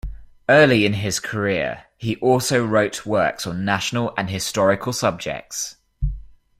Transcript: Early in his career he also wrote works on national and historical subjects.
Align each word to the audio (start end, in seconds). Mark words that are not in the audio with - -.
Early 0.49 0.87
in 0.87 0.93
his 0.93 1.19
career 1.19 1.83
he 1.95 2.15
also 2.15 2.65
wrote 2.65 3.05
works 3.05 3.45
on 3.45 3.63
national 3.65 4.15
and 4.17 4.31
historical 4.31 4.93
subjects. 4.93 5.75